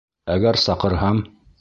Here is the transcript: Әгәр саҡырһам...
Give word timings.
Әгәр 0.37 0.59
саҡырһам... 0.63 1.25